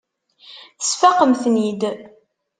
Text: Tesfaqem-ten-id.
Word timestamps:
Tesfaqem-ten-id. 0.79 1.81